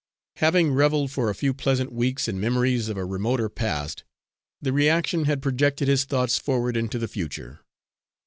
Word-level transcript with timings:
Having 0.37 0.71
revelled 0.73 1.11
for 1.11 1.29
a 1.29 1.35
few 1.35 1.53
pleasant 1.53 1.91
weeks 1.91 2.27
in 2.27 2.39
memories 2.39 2.89
of 2.89 2.97
a 2.97 3.05
remoter 3.05 3.49
past, 3.49 4.03
the 4.59 4.73
reaction 4.73 5.25
had 5.25 5.43
projected 5.43 5.87
his 5.87 6.05
thoughts 6.05 6.39
forward 6.39 6.75
into 6.75 6.97
the 6.97 7.07
future. 7.07 7.59